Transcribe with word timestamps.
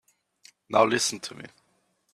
Now 0.67 0.83
listen 0.83 1.19
to 1.19 1.35
me. 1.35 1.45